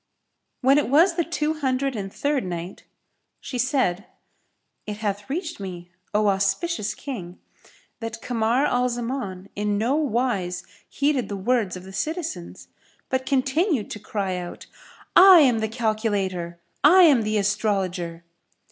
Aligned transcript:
When 0.61 0.79
it 0.79 0.89
was 0.89 1.13
the 1.13 1.23
Two 1.23 1.53
Hundred 1.53 1.95
and 1.95 2.11
Third 2.11 2.43
Night, 2.43 2.85
She 3.39 3.59
said, 3.59 4.07
It 4.87 4.97
hath 4.97 5.29
reached 5.29 5.59
me, 5.59 5.91
O 6.11 6.27
auspicious 6.29 6.95
King, 6.95 7.37
that 7.99 8.19
Kamar 8.19 8.65
al 8.65 8.89
Zaman 8.89 9.49
in 9.55 9.77
no 9.77 9.93
wise 9.93 10.63
heeded 10.89 11.29
the 11.29 11.37
words 11.37 11.77
of 11.77 11.83
the 11.83 11.93
citizens, 11.93 12.67
but 13.09 13.27
continued 13.27 13.91
to 13.91 13.99
cry 13.99 14.37
out, 14.37 14.65
"I 15.15 15.41
am 15.41 15.59
the 15.59 15.69
Calculator! 15.69 16.59
I 16.83 17.03
am 17.03 17.21
the 17.21 17.37
Astrologer!" 17.37 18.23